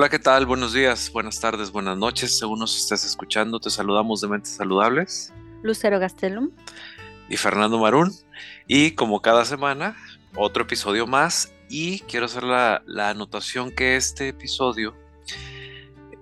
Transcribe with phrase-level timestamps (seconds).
[0.00, 0.46] Hola, ¿qué tal?
[0.46, 2.38] Buenos días, buenas tardes, buenas noches.
[2.38, 5.30] Según nos estés escuchando, te saludamos de Mentes Saludables.
[5.62, 6.52] Lucero Gastelum.
[7.28, 8.10] Y Fernando Marún.
[8.66, 9.94] Y como cada semana,
[10.34, 11.52] otro episodio más.
[11.68, 14.96] Y quiero hacer la, anotación que este episodio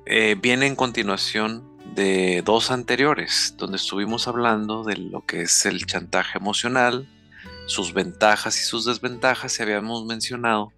[0.06, 1.62] eh, viene en continuación
[1.94, 7.08] de dos anteriores, donde estuvimos hablando de lo que es el chantaje emocional,
[7.66, 10.72] sus ventajas y sus desventajas, y habíamos mencionado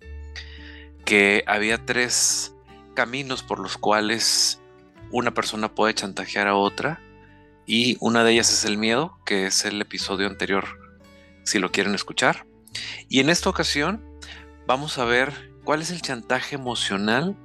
[1.06, 2.54] que había tres
[2.94, 4.60] caminos por los cuales
[5.10, 7.00] una persona puede chantajear a otra
[7.66, 10.64] y una de ellas es el miedo, que es el episodio anterior,
[11.45, 12.46] si lo quieren escuchar.
[13.08, 14.04] Y en esta ocasión
[14.66, 17.36] vamos a ver cuál es el chantaje emocional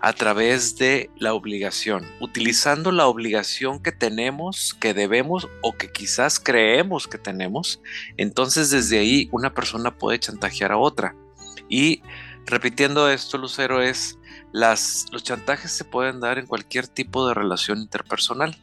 [0.00, 6.38] a través de la obligación, utilizando la obligación que tenemos, que debemos o que quizás
[6.38, 7.80] creemos que tenemos.
[8.18, 11.16] Entonces desde ahí una persona puede chantajear a otra.
[11.70, 12.02] Y
[12.44, 14.18] repitiendo esto, Lucero, es
[14.54, 18.56] las, los chantajes se pueden dar en cualquier tipo de relación interpersonal.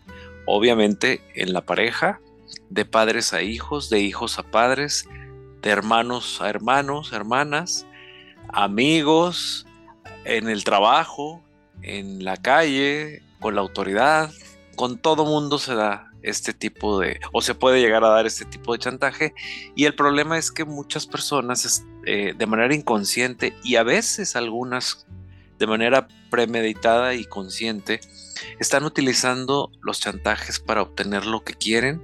[0.46, 2.22] Obviamente en la pareja,
[2.70, 5.06] de padres a hijos, de hijos a padres,
[5.62, 7.86] de hermanos a hermanos, hermanas,
[8.48, 9.68] amigos,
[10.24, 11.44] en el trabajo,
[11.82, 14.32] en la calle, con la autoridad,
[14.78, 18.46] con todo mundo se da este tipo de, o se puede llegar a dar este
[18.46, 19.34] tipo de chantaje.
[19.76, 25.06] Y el problema es que muchas personas eh, de manera inconsciente y a veces algunas
[25.62, 28.02] de manera premeditada y consciente,
[28.60, 32.02] están utilizando los chantajes para obtener lo que quieren,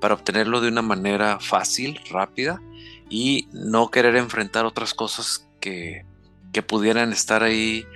[0.00, 2.60] para obtenerlo de una manera fácil, rápida
[3.08, 6.04] y no querer enfrentar otras cosas que,
[6.66, 7.86] pudieran estar ahí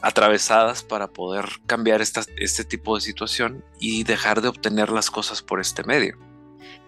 [0.00, 5.58] atravesadas para poder cambiar este tipo de situación y dejar de obtener las cosas por
[5.58, 6.16] este medio.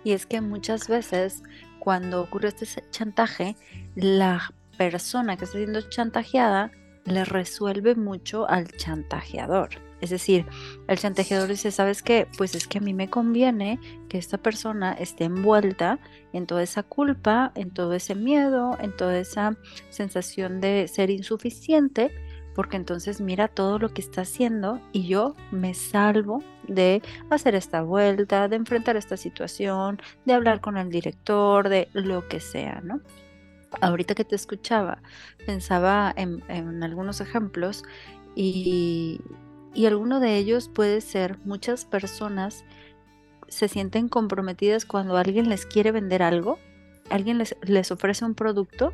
[0.05, 1.43] Y es que muchas veces
[1.81, 3.57] cuando ocurre este chantaje,
[3.97, 6.71] la persona que está siendo chantajeada
[7.09, 9.71] le resuelve mucho al chantajeador.
[10.01, 10.47] Es decir,
[10.87, 12.29] el chantajeador dice, ¿sabes qué?
[12.37, 15.99] Pues es que a mí me conviene que esta persona esté envuelta
[16.33, 19.57] en toda esa culpa, en todo ese miedo, en toda esa
[19.91, 22.13] sensación de ser insuficiente,
[22.55, 27.83] porque entonces mira todo lo que está haciendo y yo me salvo de hacer esta
[27.83, 33.01] vuelta, de enfrentar esta situación, de hablar con el director, de lo que sea, ¿no?
[33.81, 34.99] Ahorita que te escuchaba,
[35.47, 36.43] pensaba en,
[36.83, 37.85] algunos ejemplos
[38.35, 39.21] y,
[39.87, 42.65] alguno de ellos puede ser muchas personas
[43.47, 46.59] se sienten comprometidas cuando alguien les quiere vender algo,
[47.11, 48.93] alguien les, les ofrece un producto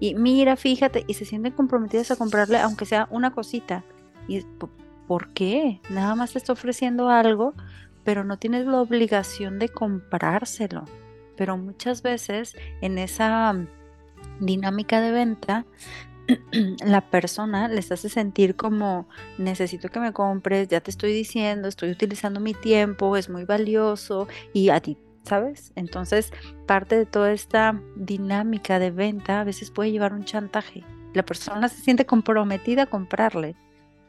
[0.00, 3.84] y mira, fíjate, y se sienten comprometidas a comprarle aunque sea una cosita.
[4.28, 4.44] ¿Y
[5.06, 5.80] por qué?
[5.88, 7.54] Nada más te está ofreciendo algo,
[8.04, 10.84] pero no tienes la obligación de comprárselo.
[11.36, 13.54] Pero muchas veces en esa
[14.40, 15.66] dinámica de venta,
[16.84, 19.08] la persona les hace sentir como
[19.38, 24.28] necesito que me compres, ya te estoy diciendo, estoy utilizando mi tiempo, es muy valioso
[24.52, 25.72] y a ti, ¿sabes?
[25.76, 26.32] Entonces,
[26.66, 30.84] parte de toda esta dinámica de venta a veces puede llevar un chantaje.
[31.14, 33.56] La persona se siente comprometida a comprarle,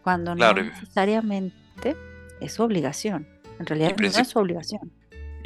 [0.04, 1.96] cuando no necesariamente
[2.42, 3.28] es su obligación.
[3.60, 4.92] En realidad no es su obligación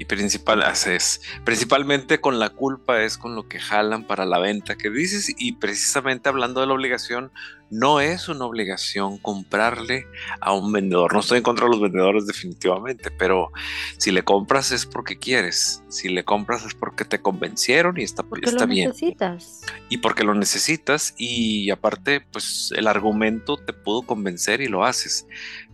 [0.01, 4.75] y principal, es, principalmente con la culpa es con lo que jalan para la venta
[4.75, 7.31] que dices y precisamente hablando de la obligación,
[7.69, 10.07] no es una obligación comprarle
[10.39, 11.13] a un vendedor.
[11.13, 13.51] No estoy en contra de los vendedores definitivamente, pero
[13.99, 18.23] si le compras es porque quieres, si le compras es porque te convencieron y está,
[18.23, 19.61] porque está lo Necesitas.
[19.89, 25.27] Y porque lo necesitas y aparte pues el argumento te pudo convencer y lo haces.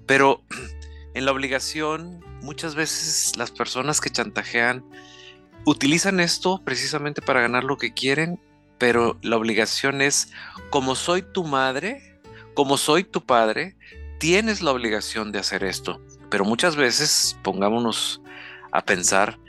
[0.06, 0.44] Pero
[1.14, 4.84] en la obligación muchas veces las personas que chantajean
[5.66, 8.40] utilizan esto precisamente para ganar lo que quieren,
[8.78, 10.32] pero la obligación es,
[10.70, 12.20] como soy tu madre,
[12.54, 13.76] como soy tu padre,
[14.20, 16.02] tienes la obligación de hacer esto.
[16.30, 18.22] Pero muchas veces, pongámonos
[18.72, 19.40] a pensar,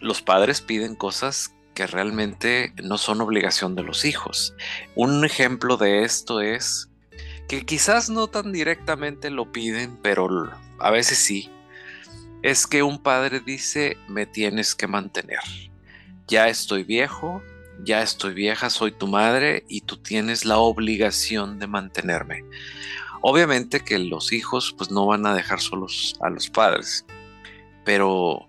[0.00, 4.54] los padres piden cosas que realmente no son obligación de los hijos.
[4.94, 6.88] Un ejemplo de esto es
[7.48, 10.28] que quizás no tan directamente lo piden, pero
[10.78, 11.50] a veces sí
[12.44, 15.40] es que un padre dice, me tienes que mantener.
[16.28, 17.42] Ya estoy viejo,
[17.82, 22.44] ya estoy vieja, soy tu madre y tú tienes la obligación de mantenerme.
[23.22, 27.06] Obviamente que los hijos pues no van a dejar solos a los padres,
[27.82, 28.46] pero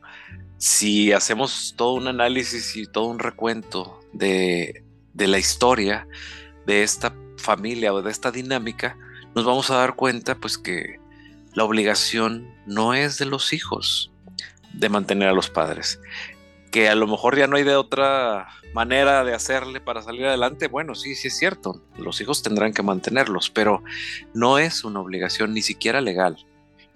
[0.58, 4.84] si hacemos todo un análisis y todo un recuento de,
[5.14, 6.06] de la historia
[6.66, 8.98] de esta familia o de esta dinámica,
[9.36, 11.00] nos vamos a dar cuenta pues que
[11.56, 14.12] la obligación no es de los hijos
[14.74, 16.00] de mantener a los padres.
[16.72, 20.68] que a lo mejor ya no hay de otra manera de hacerle para salir adelante,
[20.68, 23.82] bueno, sí, sí es cierto, los hijos tendrán que mantenerlos, pero
[24.34, 26.46] no es una obligación ni siquiera legal.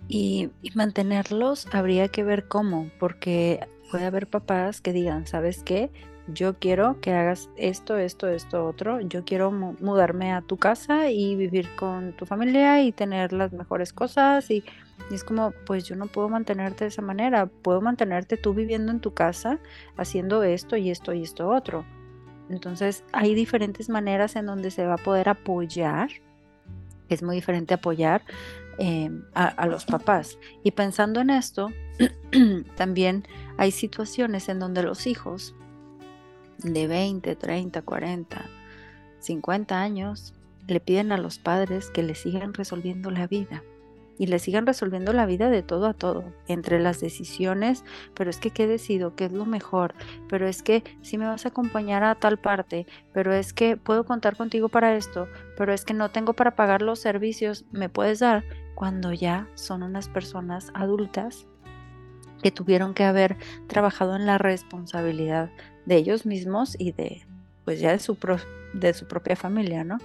[0.10, 5.90] Y, y mantenerlos habría que ver cómo, porque puede haber papás que digan, ¿sabes qué?
[6.34, 11.36] Yo quiero que hagas esto, esto, esto, otro, yo quiero mudarme a tu casa y
[11.36, 14.64] vivir con tu familia y tener las mejores cosas y,
[15.12, 19.00] es como, pues yo no puedo mantenerte de esa manera, puedo mantenerte tú viviendo en
[19.00, 19.58] tu casa
[19.98, 21.86] haciendo esto y esto y esto otro.
[22.50, 26.10] Entonces hay diferentes maneras en donde se va a poder apoyar,
[27.08, 28.24] es muy diferente apoyar
[28.78, 30.38] em, a los papás.
[30.64, 31.70] Y pensando en esto,
[32.76, 33.24] también
[33.58, 35.56] hay situaciones en donde los hijos
[36.64, 38.46] de 20, 30, 40,
[39.20, 40.34] 50 años
[40.68, 43.64] le piden a los padres que le sigan resolviendo la vida.
[44.18, 48.38] Y le sigan resolviendo la vida de todo a todo, entre las decisiones, pero es
[48.38, 49.96] que qué decido, qué es lo mejor,
[50.28, 54.04] pero es que si me vas a acompañar a tal parte, pero es que puedo
[54.04, 58.20] contar contigo para esto, pero es que no tengo para pagar los servicios, me puedes
[58.20, 58.44] dar
[58.76, 61.48] cuando ya son unas personas adultas
[62.44, 65.50] que tuvieron que haber trabajado en la responsabilidad
[65.90, 67.24] de ellos mismos y de
[67.66, 68.18] pues ya de su,
[68.74, 69.98] de su propia familia, ¿no?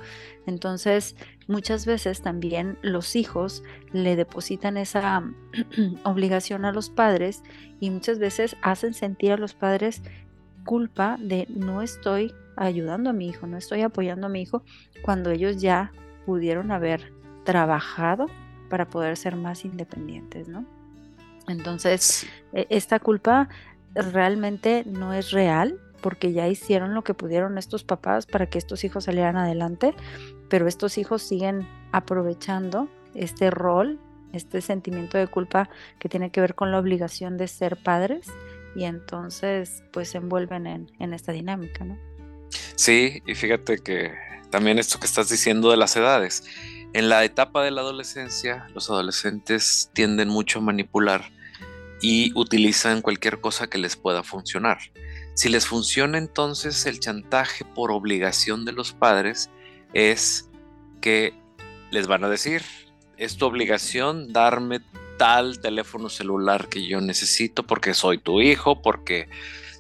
[0.46, 1.14] Entonces,
[1.46, 5.22] muchas veces también los hijos le depositan esa
[6.04, 7.42] obligación a los padres
[7.80, 10.02] y muchas veces hacen sentir a los padres
[10.64, 14.62] culpa de no estoy ayudando a mi hijo, no estoy apoyando a mi hijo,
[15.02, 15.92] cuando ellos ya
[16.24, 17.12] pudieron haber
[17.44, 18.26] trabajado
[18.70, 20.64] para poder ser más independientes, ¿no?
[21.46, 23.48] Entonces, e, esta culpa
[23.94, 28.84] realmente no es real porque ya hicieron lo que pudieron estos papás para que estos
[28.84, 29.94] hijos salieran adelante,
[30.50, 33.98] pero estos hijos siguen aprovechando este rol,
[34.32, 38.26] este sentimiento de culpa que tiene que ver con la obligación de ser padres
[38.76, 41.98] y entonces pues se envuelven en, en esta dinámica, ¿no?
[42.76, 44.12] Sí, y fíjate que
[44.50, 46.44] también esto que estás diciendo de las edades,
[46.92, 51.33] en la etapa de la adolescencia, los adolescentes tienden mucho a manipular
[52.04, 54.76] y utilizan cualquier cosa que les pueda funcionar.
[55.32, 59.48] Si les funciona entonces el chantaje por obligación de los padres
[59.94, 60.50] es
[61.00, 61.32] que
[61.90, 62.60] les van a decir,
[63.16, 64.82] es tu obligación darme
[65.16, 69.30] tal teléfono celular que yo necesito porque soy tu hijo, porque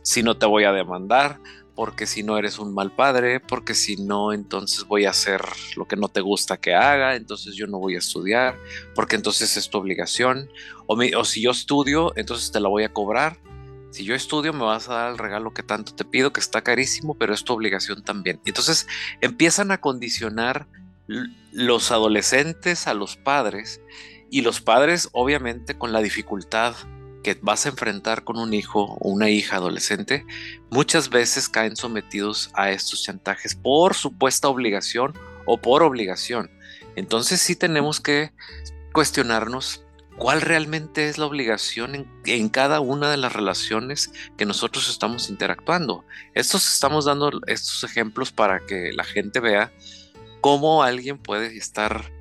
[0.00, 1.40] si no te voy a demandar,
[1.74, 5.42] porque si no eres un mal padre, porque si no, entonces voy a hacer
[5.76, 8.56] lo que no te gusta que haga, entonces yo no voy a estudiar,
[8.94, 10.48] porque entonces es tu obligación,
[10.86, 13.38] o, o si yo estudio, entonces te la voy a cobrar.
[13.90, 16.62] Si yo estudio, me vas a dar el regalo que tanto te pido, que está
[16.62, 18.40] carísimo, pero es tu obligación también.
[18.44, 18.88] Entonces
[19.20, 20.66] empiezan a condicionar
[21.52, 23.80] los adolescentes a los padres
[24.30, 26.74] y los padres obviamente con la dificultad
[27.24, 30.24] que vas a enfrentar con un hijo o una hija adolescente,
[30.70, 35.14] muchas veces caen sometidos a estos chantajes por supuesta obligación
[35.46, 36.50] o por obligación.
[36.94, 38.30] Entonces sí tenemos que
[38.92, 39.84] cuestionarnos
[40.16, 46.04] cuál realmente es la obligación en, cada una de las relaciones que nosotros estamos interactuando.
[46.34, 49.72] Estos estamos dando estos ejemplos para que la gente vea
[50.40, 52.12] cómo alguien puede estar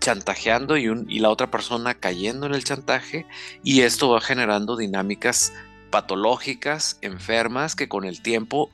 [0.00, 3.26] chantajeando y, la otra persona cayendo en el chantaje
[3.62, 5.52] y esto va generando dinámicas
[5.90, 8.70] patológicas, enfermas, que con el tiempo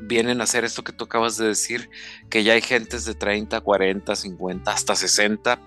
[0.00, 1.90] vienen a hacer esto que tú acabas de decir,
[2.28, 5.60] que ya hay gentes de 30, 40, 50, hasta 60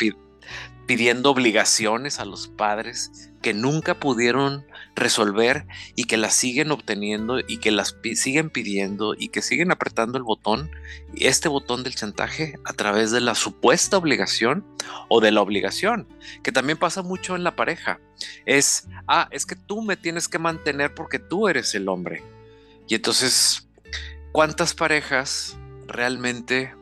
[0.87, 4.65] pidiendo obligaciones a los padres que nunca pudieron
[4.95, 10.17] resolver y que las siguen obteniendo y que las siguen pidiendo y que siguen apretando
[10.17, 10.71] el botón,
[11.15, 14.65] este botón del chantaje a través de la supuesta obligación
[15.09, 16.07] o de la obligación,
[16.41, 17.99] que también pasa mucho en la pareja.
[18.45, 22.23] Es, ah, es que tú me tienes que mantener porque tú eres el hombre.
[22.87, 23.67] Y entonces,
[24.31, 26.73] ¿cuántas parejas realmente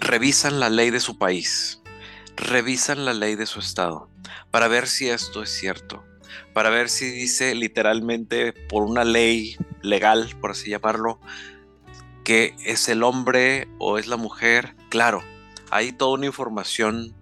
[0.00, 1.80] revisan la ley de su país?
[2.36, 4.08] Revisan la ley de su estado
[4.50, 6.04] para ver si esto es cierto,
[6.52, 11.20] para ver si dice literalmente por una ley legal, por así llamarlo,
[12.24, 14.74] que es el hombre o es la mujer.
[14.88, 15.22] Claro,
[15.70, 17.14] hay toda una información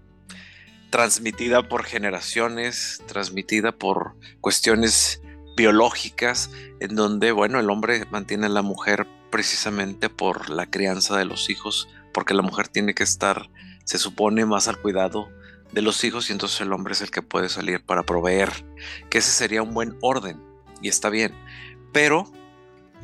[0.90, 5.22] transmitida por generaciones, transmitida por cuestiones
[5.56, 6.50] biológicas,
[6.80, 11.48] en donde, bueno, el hombre mantiene a la mujer precisamente por la crianza de los
[11.48, 13.48] hijos, porque la mujer tiene que estar
[13.84, 15.28] se supone más al cuidado
[15.72, 18.50] de los hijos y entonces el hombre es el que puede salir para proveer,
[19.10, 20.40] que ese sería un buen orden
[20.80, 21.34] y está bien.
[21.92, 22.30] Pero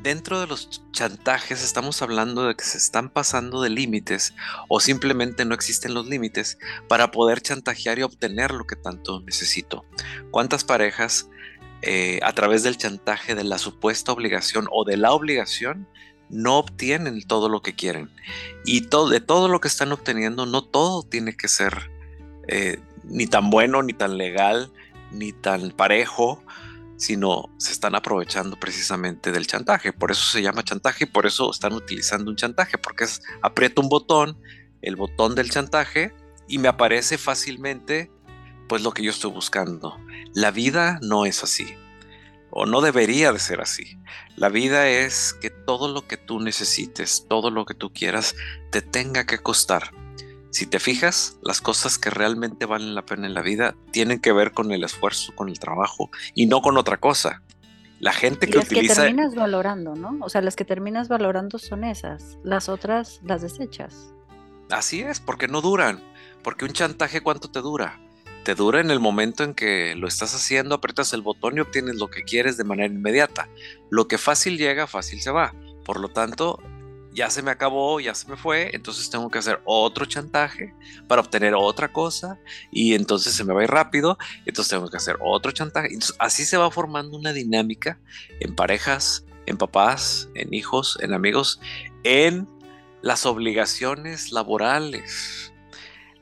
[0.02, 4.34] dentro de los chantajes estamos hablando de que se están pasando de límites
[4.68, 6.58] o simplemente no existen los límites
[6.88, 9.84] para poder chantajear y obtener lo que tanto necesito.
[10.30, 11.28] ¿Cuántas parejas
[11.82, 15.86] eh, a través del chantaje de la supuesta obligación o de la obligación,
[16.30, 18.10] no obtienen todo lo que quieren.
[18.64, 21.90] Y todo, de todo lo que están obteniendo, no todo tiene que ser
[22.48, 24.70] eh, ni tan bueno, ni tan legal,
[25.10, 26.42] ni tan parejo,
[26.96, 29.92] sino se están aprovechando precisamente del chantaje.
[29.92, 33.80] Por eso se llama chantaje y por eso están utilizando un chantaje, porque es aprieto
[33.80, 34.38] un botón,
[34.82, 36.12] el botón del chantaje,
[36.48, 38.10] y me aparece fácilmente
[38.68, 39.98] pues lo que yo estoy buscando.
[40.34, 41.74] La vida no es así,
[42.50, 43.98] o no debería de ser así.
[44.36, 48.34] La vida es que todo lo que tú necesites, todo lo que tú quieras,
[48.70, 49.90] te tenga que costar.
[50.50, 54.32] Si te fijas, las cosas que realmente valen la pena en la vida tienen que
[54.32, 57.42] ver con el esfuerzo, con el trabajo y no con otra cosa.
[58.00, 58.94] La gente que las utiliza.
[58.94, 60.16] que terminas valorando, ¿no?
[60.20, 62.38] O sea, las que terminas valorando son esas.
[62.44, 64.12] Las otras las desechas.
[64.70, 66.02] Así es, porque no duran.
[66.42, 68.00] Porque un chantaje, ¿cuánto te dura?
[68.48, 71.96] Te dura en el momento en que lo estás haciendo, aprietas el botón y obtienes
[71.96, 73.46] lo que quieres de manera inmediata.
[73.90, 75.54] Lo que fácil llega, fácil se va.
[75.84, 76.58] Por lo tanto,
[77.12, 80.72] ya se me acabó, ya se me fue, entonces tengo que hacer otro chantaje
[81.08, 82.38] para obtener otra cosa
[82.72, 85.90] y entonces se me va a ir rápido, entonces tengo que hacer otro chantaje.
[86.18, 88.00] así se va formando una dinámica
[88.40, 91.60] en parejas, en papás, en hijos, en amigos,
[92.02, 92.48] en
[93.02, 95.52] las obligaciones laborales,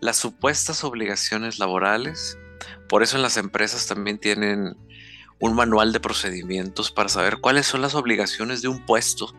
[0.01, 2.39] las supuestas obligaciones laborales.
[2.89, 4.77] Por eso en las empresas también tienen
[5.39, 9.35] un manual de procedimientos para saber cuáles son las obligaciones de un puesto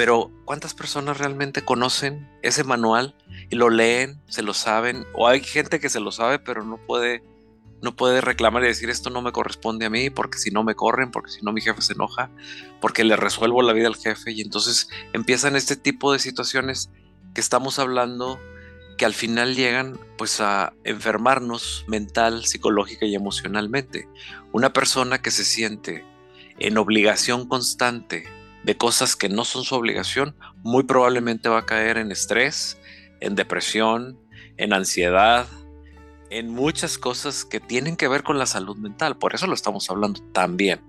[0.00, 3.14] pero ¿cuántas personas realmente conocen ese manual
[3.50, 5.04] y lo leen, se lo saben?
[5.12, 7.22] O hay gente que se lo sabe, pero no puede,
[7.82, 10.74] no puede reclamar y decir esto no me corresponde a mí, porque si no me
[10.74, 12.30] corren, porque si no mi jefe se enoja,
[12.80, 14.32] porque le resuelvo la vida al jefe.
[14.32, 16.90] Y entonces empiezan este tipo de situaciones
[17.34, 18.40] que estamos hablando
[19.00, 24.06] que al final llegan pues a enfermarnos mental, psicológica y emocionalmente.
[24.52, 26.04] Una persona que se siente
[26.58, 28.24] en obligación constante
[28.62, 32.76] de cosas que no son su obligación, muy probablemente va a caer en estrés,
[33.20, 34.18] en depresión,
[34.58, 35.46] en ansiedad,
[36.28, 39.16] en muchas cosas que tienen que ver con la salud mental.
[39.16, 40.82] Por eso lo estamos hablando también.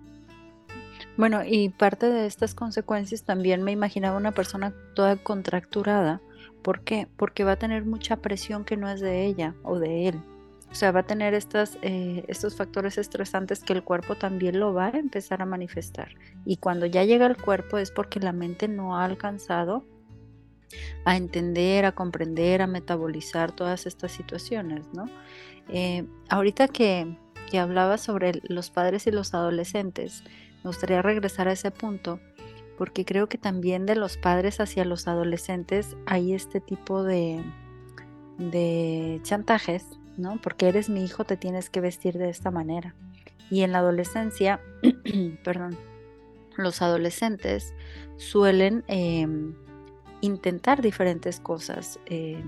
[1.15, 6.19] Bueno, y parte de estas consecuencias también me imaginaba una persona toda contracturada.
[6.61, 7.07] ¿Por qué?
[7.17, 10.21] Porque va a tener mucha presión que no es de ella o de él.
[10.71, 14.73] O sea, va a tener estas, eh, estos factores estresantes que el cuerpo también lo
[14.73, 16.15] va a empezar a manifestar.
[16.45, 19.85] Y cuando ya llega al cuerpo es porque la mente no ha alcanzado
[21.03, 25.05] a entender, a comprender, a metabolizar todas estas situaciones, ¿no?
[25.67, 27.17] Eh, ahorita que,
[27.49, 30.23] que hablaba sobre los padres y los adolescentes,
[30.63, 32.21] me gustaría regresar a ese punto
[32.81, 37.43] porque creo que también de los padres hacia los adolescentes hay este tipo de,
[38.39, 39.85] de chantajes
[40.17, 40.39] ¿no?
[40.41, 42.95] Porque eres mi hijo, te tienes que vestir de esta manera.
[43.51, 44.59] Y en la adolescencia,
[45.43, 45.77] perdón,
[46.57, 47.75] los adolescentes
[48.17, 49.53] suelen em,
[50.21, 52.43] intentar diferentes cosas, eh,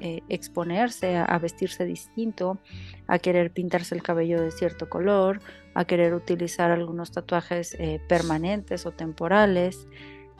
[0.00, 2.58] eh, exponerse a, vestirse distinto,
[3.06, 5.40] a querer pintarse el cabello de cierto color,
[5.74, 9.86] a querer utilizar algunos tatuajes eh, permanentes o temporales,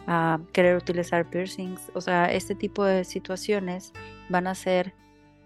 [0.06, 1.90] a querer utilizar piercings.
[1.94, 3.92] O sea, este tipo de situaciones
[4.28, 4.94] van a ser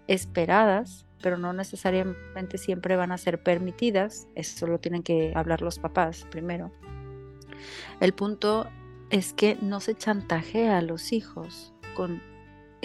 [0.07, 4.27] esperadas pero no necesariamente siempre van a ser permitidas.
[4.35, 6.71] Eso lo tienen que hablar los papás primero.
[7.99, 8.69] El punto
[9.09, 12.21] es que no se chantajea a los hijos con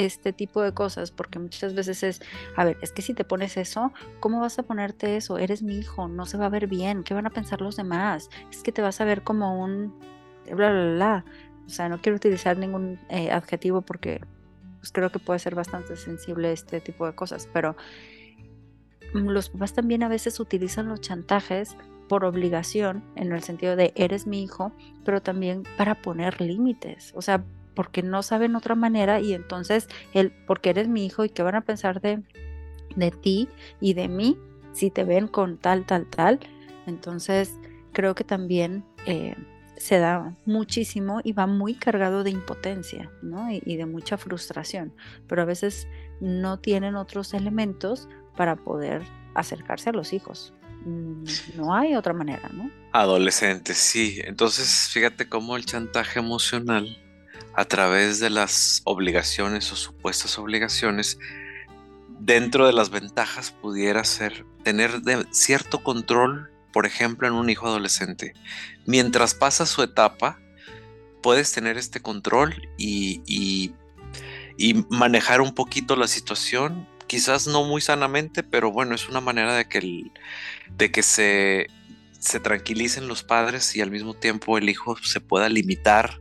[0.04, 2.22] este tipo de cosas, porque muchas veces es,
[2.56, 5.38] a ver, es que si te pones eso, ¿cómo vas a ponerte eso?
[5.38, 8.30] Eres mi hijo, no se va a ver bien, ¿qué van a pensar los demás?
[8.50, 9.94] Es que te vas a ver como un
[10.46, 11.24] bla, bla, bla.
[11.66, 14.20] O sea, no quiero utilizar ningún eh, adjetivo porque
[14.78, 17.76] pues, creo que puede ser bastante sensible este tipo de cosas, pero
[19.12, 21.76] los papás también a veces utilizan los chantajes
[22.08, 24.72] por obligación, en el sentido de eres mi hijo,
[25.04, 30.32] pero también para poner límites, o sea, porque no saben otra manera y entonces el
[30.46, 32.22] porque eres mi hijo y qué van a pensar de,
[32.96, 33.48] de ti
[33.80, 34.38] y de mí
[34.72, 36.40] si te ven con tal, tal, tal.
[36.86, 37.54] Entonces
[37.92, 39.34] creo que también eh,
[39.76, 43.50] se da muchísimo y va muy cargado de impotencia ¿no?
[43.50, 44.92] y, y de mucha frustración,
[45.26, 45.88] pero a veces
[46.20, 49.02] no tienen otros elementos para poder
[49.34, 50.52] acercarse a los hijos.
[50.84, 51.24] Mm,
[51.56, 52.70] no hay otra manera, ¿no?
[52.92, 54.20] Adolescentes, sí.
[54.24, 56.96] Entonces, fíjate cómo el chantaje emocional
[57.54, 61.18] a través de las obligaciones o supuestas obligaciones,
[62.20, 68.34] dentro de las ventajas pudiera ser tener cierto control, por ejemplo, en un hijo adolescente.
[68.86, 70.38] Mientras pasa su etapa,
[71.22, 73.72] puedes tener este control y, y,
[74.56, 79.56] y manejar un poquito la situación quizás no muy sanamente, pero bueno, es una manera
[79.56, 80.12] de que,
[80.76, 81.66] de que se,
[82.20, 86.20] se tranquilicen los padres y al mismo tiempo el hijo se pueda limitar,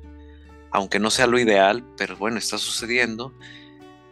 [0.71, 3.33] aunque no sea lo ideal, pero bueno, está sucediendo.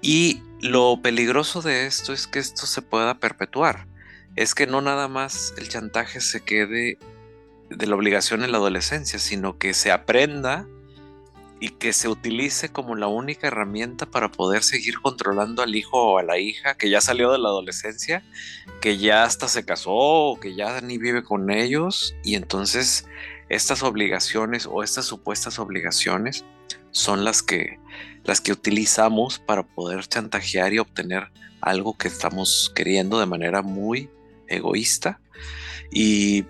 [0.02, 3.88] Y lo peligroso de esto es que esto se pueda perpetuar.
[4.36, 6.98] Es que no nada más el chantaje se quede
[7.70, 10.68] de la obligación en la adolescencia, sino que se aprenda
[11.60, 16.20] y que se utilice como la única herramienta para poder seguir controlando al hijo o
[16.20, 18.24] a la hija que ya salió de la adolescencia,
[18.80, 23.08] que ya hasta se casó que ya ni vive con ellos y entonces
[23.50, 26.46] estas obligaciones o estas supuestas obligaciones
[26.92, 27.80] son las que
[28.24, 34.10] las que utilizamos para poder chantajear y obtener algo que estamos queriendo de manera muy
[34.48, 35.20] egoísta
[35.92, 36.46] y,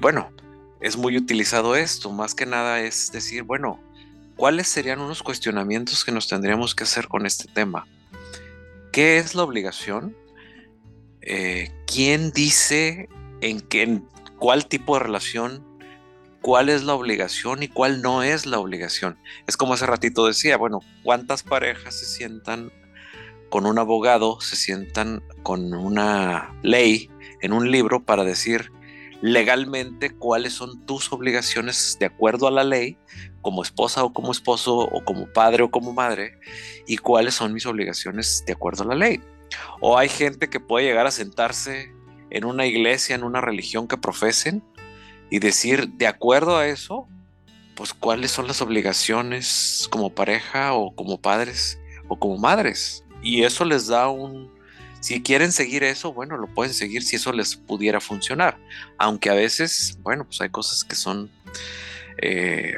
[0.00, 0.30] bueno,
[0.80, 3.80] es muy utilizado esto, más que nada es decir, bueno,
[4.36, 7.86] ¿cuáles serían unos cuestionamientos que nos tendríamos que hacer con este tema?
[8.92, 10.16] ¿Qué es la obligación?
[11.22, 13.08] Eh, ¿Quién dice
[13.40, 15.64] en, qué, en cuál tipo de relación,
[16.46, 19.18] cuál es la obligación y cuál no es la obligación?
[19.48, 22.70] Es como hace ratito decía, bueno, ¿cuántas parejas se sientan
[23.50, 27.10] con un abogado, se sientan con una ley
[27.42, 28.70] en un libro para decir
[29.20, 32.96] legalmente cuáles son tus obligaciones de acuerdo a la ley,
[33.42, 36.38] como esposa o como esposo, o como padre o como madre,
[36.86, 39.20] y cuáles son mis obligaciones de acuerdo a la ley.
[39.80, 41.92] O hay gente que puede llegar a sentarse
[42.30, 44.62] en una iglesia, en una religión que profesen,
[45.30, 47.08] y decir, de acuerdo a eso,
[47.74, 51.78] pues cuáles son las obligaciones como pareja o como padres
[52.08, 53.04] o como madres.
[53.22, 54.50] Y eso les da un,
[55.06, 58.58] si quieren seguir eso, bueno, lo pueden seguir si eso les pudiera funcionar.
[58.98, 61.30] Aunque a veces, bueno, pues hay cosas que son,
[62.20, 62.74] eh,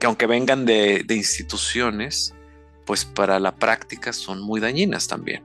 [0.00, 2.34] que aunque vengan de, instituciones,
[2.84, 5.44] pues para la práctica son muy dañinas también.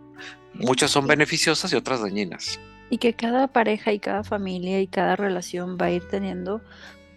[0.56, 2.60] Muchas son beneficiosas y otras dañinas.
[2.90, 6.62] Y que cada pareja y cada familia y cada relación va a ir teniendo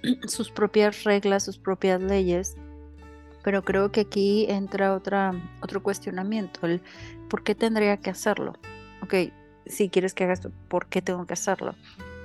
[0.27, 2.57] sus propias reglas, sus propias leyes.
[3.43, 6.81] Pero creo que aquí entra otra, otro cuestionamiento, el
[7.29, 8.55] por qué tendría que hacerlo
[9.03, 9.15] ok,
[9.67, 11.75] si quieres que haga esto, ¿por qué tengo que hacerlo?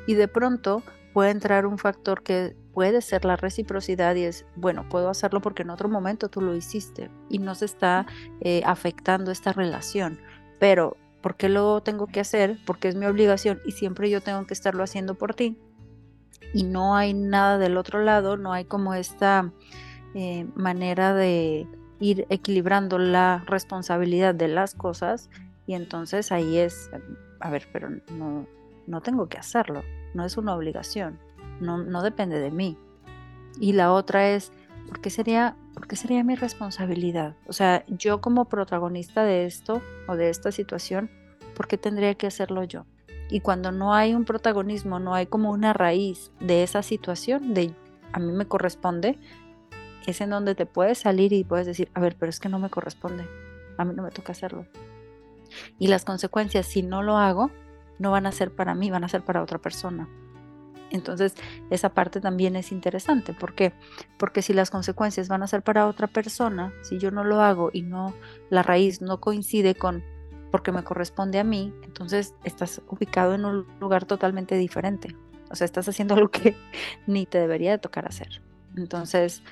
[0.06, 4.88] Y de pronto puede entrar un factor que puede ser la reciprocidad y es, bueno,
[4.88, 8.06] puedo hacerlo porque en otro momento tú lo hiciste y no se está
[8.42, 10.20] eh, afectando esta relación,
[10.60, 10.96] pero
[11.28, 12.58] ¿por qué lo tengo que hacer?
[12.66, 15.58] Porque es mi obligación y siempre yo tengo que estarlo haciendo por ti.
[16.54, 19.52] Y no hay nada del otro lado, no hay como esta
[20.16, 21.68] eh, manera de
[22.00, 25.30] ir equilibrando la responsabilidad de las cosas
[25.66, 26.90] y entonces ahí es,
[27.42, 28.48] a ver, pero no,
[28.86, 31.20] no tengo que hacerlo, no es una obligación,
[31.60, 32.78] no, no depende de mí.
[33.60, 34.54] Y la otra es,
[34.88, 37.36] ¿por qué, sería, ¿por qué sería mi responsabilidad?
[37.48, 41.10] O sea, yo como protagonista de esto o de esta situación,
[41.58, 42.86] ¿por qué tendría que hacerlo yo?
[43.30, 47.74] Y cuando no hay un protagonismo, no hay como una raíz de esa situación, de
[48.14, 49.18] a mí me corresponde,
[50.06, 52.60] es en donde te puedes salir y puedes decir, a ver, pero es que no
[52.60, 53.26] me corresponde,
[53.78, 54.68] a mí no me toca hacerlo.
[55.80, 57.50] Y las consecuencias, si no lo hago,
[57.98, 60.08] no van a ser para mí, van a ser para otra persona.
[60.92, 61.34] Entonces,
[61.72, 63.34] esa parte también es interesante.
[63.34, 63.74] ¿Por qué?
[64.18, 67.72] Porque si las consecuencias van a ser para otra persona, si yo no lo hago
[67.74, 68.14] y no
[68.52, 70.04] la raíz no coincide con
[70.52, 75.16] porque me corresponde a mí, entonces estás ubicado en un lugar totalmente diferente.
[75.50, 76.56] O sea, estás haciendo algo que
[77.06, 78.42] ni te debería de tocar hacer.
[78.76, 79.44] Entonces,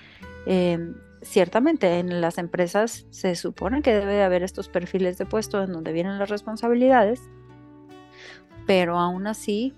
[0.45, 5.63] eh, ciertamente en las empresas se supone que debe de haber estos perfiles de puesto
[5.63, 7.21] en donde vienen las responsabilidades,
[8.67, 9.73] pero aún así,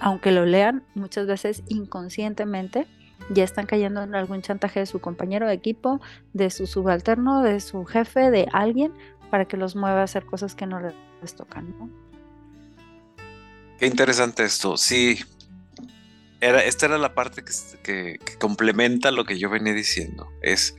[0.00, 2.86] aunque lo lean, muchas veces inconscientemente
[3.28, 6.00] ya están cayendo en algún chantaje de su compañero de equipo,
[6.32, 8.92] de su subalterno, de su jefe, de alguien,
[9.30, 11.74] para que los mueva a hacer cosas que no les tocan.
[13.78, 14.76] Qué interesante esto.
[14.76, 15.18] Sí,
[16.40, 17.42] esta era la parte
[17.82, 20.28] que, complementa lo que yo venía diciendo.
[20.42, 20.76] Es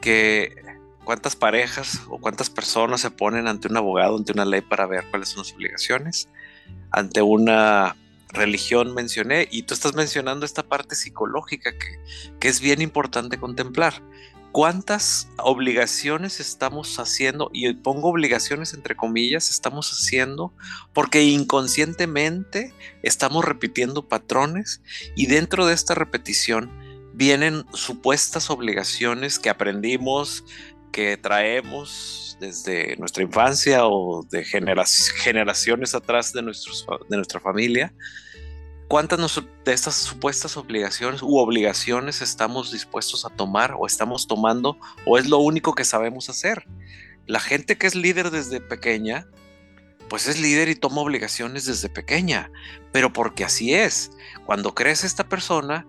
[0.00, 0.56] que
[1.04, 5.04] cuántas parejas o cuántas personas se ponen ante un abogado, ante una ley para ver
[5.10, 6.28] cuáles son las obligaciones,
[6.90, 7.96] ante una
[8.30, 11.72] religión mencioné, y tú estás mencionando esta parte psicológica
[12.40, 14.02] que es bien importante contemplar
[14.52, 20.52] cuántas obligaciones estamos haciendo, y pongo obligaciones entre comillas, estamos haciendo
[20.92, 24.82] porque inconscientemente estamos repitiendo patrones
[25.14, 26.70] y dentro de esta repetición
[27.14, 30.44] vienen supuestas obligaciones que aprendimos,
[30.92, 37.92] que traemos desde nuestra infancia o de generaciones atrás de, de nuestra familia
[38.88, 45.18] ¿Cuántas de estas supuestas obligaciones u obligaciones estamos dispuestos a tomar o estamos tomando o
[45.18, 46.66] es lo único que sabemos hacer?
[47.26, 49.26] La gente que es líder desde pequeña
[50.08, 52.50] pues es líder y toma obligaciones desde pequeña,
[52.92, 54.12] pero porque así es.
[54.44, 55.86] Cuando crece esta persona,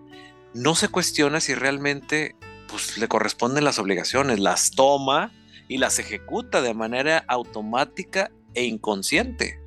[0.54, 2.36] no se cuestiona si realmente
[2.68, 5.32] pues, le corresponden las obligaciones, las toma
[5.68, 9.60] y las ejecuta de manera automática e inconsciente.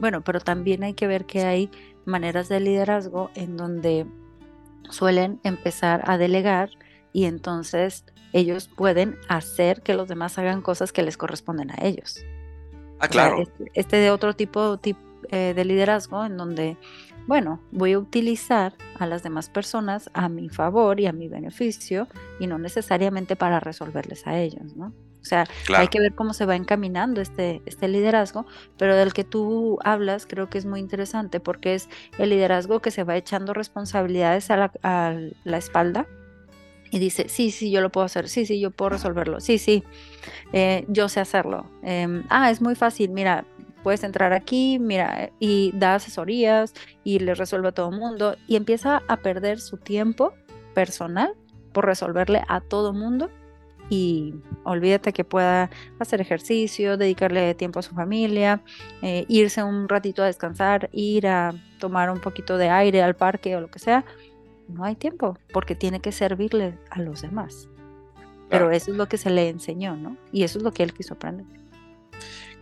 [0.00, 1.70] Bueno, pero también hay que ver que hay
[2.08, 4.06] maneras de liderazgo en donde
[4.90, 6.70] suelen empezar a delegar
[7.12, 12.24] y entonces ellos pueden hacer que los demás hagan cosas que les corresponden a ellos.
[13.00, 13.40] Ah, claro.
[13.40, 14.80] este, este, de otro tipo,
[15.30, 16.76] eh, de liderazgo en donde,
[17.26, 22.08] bueno, voy a utilizar a las demás personas a mi favor y a mi beneficio
[22.40, 24.92] y no necesariamente para resolverles a ellos, ¿no?
[25.20, 29.24] O sea, hay que ver cómo se va encaminando este, este liderazgo, pero del que
[29.24, 33.52] tú hablas creo que es muy interesante porque es el liderazgo que se va echando
[33.52, 36.06] responsabilidades a la, a la espalda
[36.90, 39.84] y dice, sí, sí, yo lo puedo hacer, sí, sí, yo puedo resolverlo, sí, sí,
[40.52, 41.66] eh, yo sé hacerlo.
[41.82, 43.44] Em, ah, es muy fácil, mira,
[43.82, 46.72] puedes entrar aquí, mira, y da asesorías
[47.04, 50.32] y le resuelve a todo el mundo y empieza a perder su tiempo
[50.74, 51.34] personal
[51.72, 53.30] por resolverle a todo mundo
[53.90, 58.62] y olvídate que pueda hacer ejercicio, dedicarle tiempo a su familia,
[59.02, 63.56] eh, irse un ratito a descansar, ir a tomar un poquito de aire al parque
[63.56, 64.04] o lo que sea
[64.68, 67.68] no hay tiempo porque tiene que servirle a los demás.
[68.50, 70.16] Pero eso es lo que se le enseñó, ¿no?
[70.32, 71.46] Y eso es lo que él quiso aprender.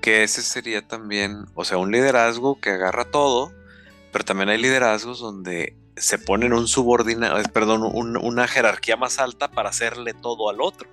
[0.00, 3.52] Que ese sería también, o sea, un liderazgo que agarra todo,
[4.12, 9.70] pero también hay liderazgos donde se ponen un subordinado, perdón, una jerarquía más alta para
[9.70, 10.88] hacerle todo al otro.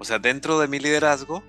[0.00, 1.44] O sea, dentro de mi liderazgo,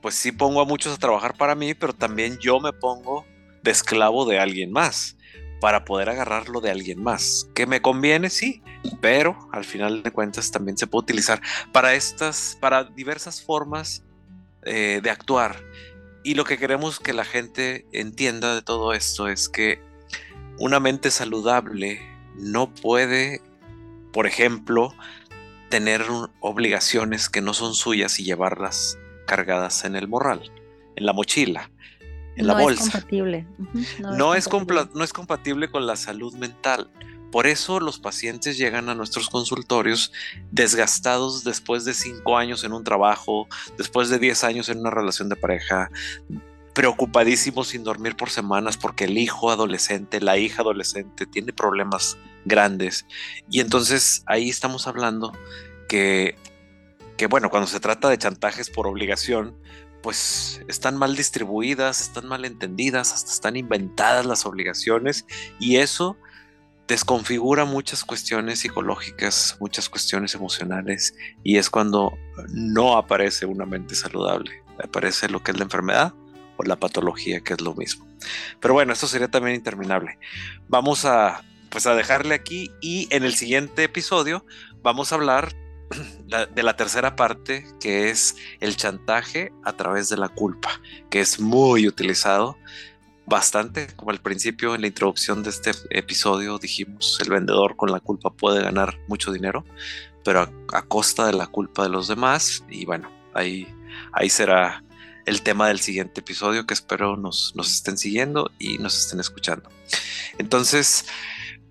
[0.00, 3.26] pues sí pongo a muchos a trabajar para mí, pero también yo me pongo
[3.64, 5.16] de esclavo de alguien más
[5.60, 7.48] para poder agarrarlo de alguien más.
[7.56, 8.62] Que me conviene, sí,
[9.00, 14.04] pero al final de cuentas también se puede utilizar para estas, para diversas formas
[14.62, 15.56] eh, de actuar.
[16.22, 19.80] Y lo que queremos que la gente entienda de todo esto es que
[20.58, 22.00] una mente saludable
[22.36, 23.42] no puede,
[24.12, 24.94] por ejemplo,
[25.68, 26.04] tener
[26.40, 30.52] obligaciones que no son suyas y llevarlas cargadas en el morral,
[30.94, 31.70] en la mochila
[32.36, 32.84] en la bolsa.
[32.84, 33.46] Es compatible.
[33.98, 34.90] no, es compatible.
[34.94, 36.90] no es compatible con la salud mental.
[37.32, 40.12] Por eso los pacientes llegan a nuestros consultorios
[40.50, 45.28] desgastados después de cinco años en un trabajo, después de 10 años en una relación
[45.28, 45.90] de pareja,
[46.72, 53.06] preocupadísimos sin dormir por semanas porque el hijo adolescente, la hija adolescente tiene problemas grandes.
[53.50, 55.32] Y entonces ahí estamos hablando
[55.88, 56.36] que,
[57.16, 59.54] que bueno, cuando se trata de chantajes por obligación,
[60.02, 65.26] pues están mal distribuidas, están mal entendidas, hasta están inventadas las obligaciones
[65.58, 66.16] y eso
[66.86, 72.16] desconfigura muchas cuestiones psicológicas, muchas cuestiones emocionales y es cuando
[72.48, 76.14] no aparece una mente saludable, aparece lo que es la enfermedad
[76.56, 78.06] o la patología, que es lo mismo.
[78.60, 80.18] Pero bueno, esto sería también interminable.
[80.68, 84.44] Vamos a pues a dejarle aquí y en el siguiente episodio
[84.82, 85.54] vamos a hablar
[86.54, 91.40] de la tercera parte, que es el chantaje a través de la culpa, que es
[91.40, 92.56] muy utilizado
[93.26, 98.00] bastante, como al principio en la introducción de este episodio dijimos, el vendedor con la
[98.00, 99.64] culpa puede ganar mucho dinero,
[100.24, 103.66] pero a, costa de la culpa de los demás, y bueno, ahí,
[104.12, 104.82] ahí será
[105.26, 109.68] el tema del siguiente episodio que espero nos, nos estén siguiendo y nos estén escuchando.
[110.38, 111.06] Entonces,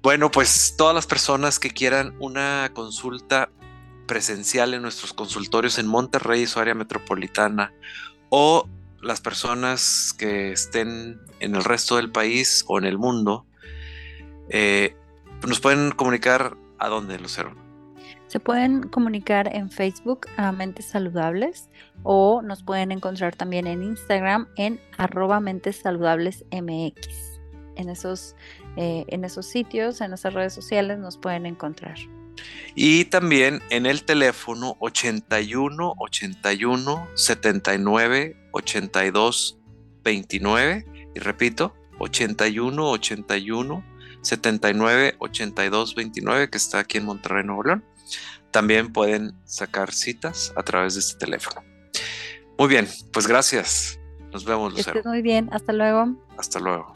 [0.05, 3.49] bueno, pues todas las personas que quieran una consulta
[4.05, 7.73] presencial en nuestros consultorios en Monterrey y su área metropolitana
[8.29, 8.69] o
[9.01, 13.47] las personas que estén en el resto del país o en el mundo,
[14.49, 14.95] eh,
[15.47, 17.55] nos pueden comunicar a dónde, Lucero.
[18.27, 21.67] Se pueden comunicar en Facebook a Mentes Saludables
[22.03, 27.39] o nos pueden encontrar también en Instagram en arroba Mentes Saludables MX.
[27.75, 28.35] En esos,
[28.77, 31.97] eh, en esos sitios, en esas redes sociales nos pueden encontrar.
[32.75, 39.59] Y también en el teléfono 81 81 79 82
[40.03, 40.85] 29.
[41.15, 43.83] Y repito, 81 81
[44.21, 47.85] 79 82 29, que está aquí en Monterrey, Nuevo León.
[48.51, 51.63] También pueden sacar citas a través de este teléfono.
[52.57, 53.99] Muy bien, pues gracias.
[54.31, 55.01] Nos vemos, Lucero.
[55.05, 55.49] muy bien.
[55.51, 56.15] Hasta luego.
[56.37, 56.94] Hasta luego.